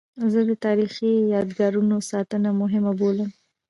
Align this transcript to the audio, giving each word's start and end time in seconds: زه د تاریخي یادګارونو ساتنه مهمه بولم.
زه 0.31 0.39
د 0.49 0.51
تاریخي 0.65 1.11
یادګارونو 1.33 1.95
ساتنه 2.11 2.49
مهمه 2.61 2.91
بولم. 2.99 3.29